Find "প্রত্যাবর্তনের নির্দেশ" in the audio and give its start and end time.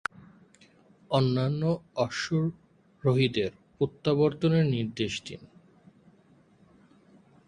3.77-5.13